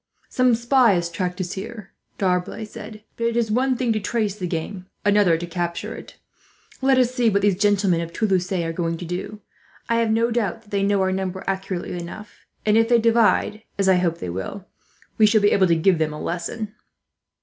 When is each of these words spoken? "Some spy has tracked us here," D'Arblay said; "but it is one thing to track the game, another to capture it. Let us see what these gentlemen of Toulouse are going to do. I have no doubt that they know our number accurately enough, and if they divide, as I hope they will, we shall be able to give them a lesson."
"Some 0.29 0.55
spy 0.55 0.93
has 0.93 1.11
tracked 1.11 1.39
us 1.41 1.51
here," 1.53 1.91
D'Arblay 2.17 2.65
said; 2.65 3.03
"but 3.17 3.27
it 3.27 3.37
is 3.37 3.51
one 3.51 3.77
thing 3.77 3.93
to 3.93 3.99
track 3.99 4.31
the 4.31 4.47
game, 4.47 4.87
another 5.05 5.37
to 5.37 5.45
capture 5.45 5.95
it. 5.95 6.17
Let 6.81 6.97
us 6.97 7.13
see 7.13 7.29
what 7.29 7.43
these 7.43 7.55
gentlemen 7.55 8.01
of 8.01 8.11
Toulouse 8.11 8.51
are 8.51 8.73
going 8.73 8.97
to 8.97 9.05
do. 9.05 9.41
I 9.87 9.97
have 9.97 10.09
no 10.09 10.31
doubt 10.31 10.63
that 10.63 10.71
they 10.71 10.81
know 10.81 11.03
our 11.03 11.11
number 11.11 11.43
accurately 11.45 11.95
enough, 11.99 12.47
and 12.65 12.79
if 12.79 12.89
they 12.89 12.97
divide, 12.97 13.61
as 13.77 13.87
I 13.87 13.97
hope 13.97 14.17
they 14.17 14.31
will, 14.31 14.65
we 15.19 15.27
shall 15.27 15.39
be 15.41 15.51
able 15.51 15.67
to 15.67 15.75
give 15.75 15.99
them 15.99 16.13
a 16.13 16.19
lesson." 16.19 16.73